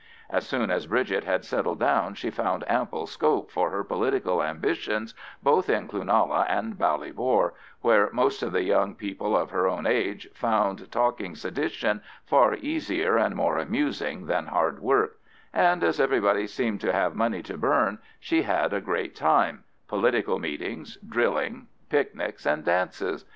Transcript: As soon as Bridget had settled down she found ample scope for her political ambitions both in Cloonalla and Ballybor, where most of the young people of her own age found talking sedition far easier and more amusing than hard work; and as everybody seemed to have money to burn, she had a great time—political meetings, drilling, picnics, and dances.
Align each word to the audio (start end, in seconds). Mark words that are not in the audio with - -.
As 0.31 0.47
soon 0.47 0.71
as 0.71 0.87
Bridget 0.87 1.25
had 1.25 1.45
settled 1.45 1.79
down 1.79 2.15
she 2.15 2.31
found 2.31 2.63
ample 2.67 3.05
scope 3.05 3.51
for 3.51 3.69
her 3.69 3.83
political 3.83 4.41
ambitions 4.41 5.13
both 5.43 5.69
in 5.69 5.87
Cloonalla 5.87 6.47
and 6.49 6.75
Ballybor, 6.75 7.51
where 7.81 8.09
most 8.11 8.41
of 8.41 8.51
the 8.51 8.63
young 8.63 8.95
people 8.95 9.37
of 9.37 9.51
her 9.51 9.67
own 9.67 9.85
age 9.85 10.27
found 10.33 10.91
talking 10.91 11.35
sedition 11.35 12.01
far 12.25 12.55
easier 12.55 13.15
and 13.17 13.35
more 13.35 13.59
amusing 13.59 14.25
than 14.25 14.47
hard 14.47 14.79
work; 14.79 15.19
and 15.53 15.83
as 15.83 15.99
everybody 15.99 16.47
seemed 16.47 16.81
to 16.81 16.91
have 16.91 17.13
money 17.13 17.43
to 17.43 17.55
burn, 17.55 17.99
she 18.19 18.41
had 18.41 18.73
a 18.73 18.81
great 18.81 19.15
time—political 19.15 20.39
meetings, 20.39 20.97
drilling, 21.07 21.67
picnics, 21.91 22.47
and 22.47 22.65
dances. 22.65 23.23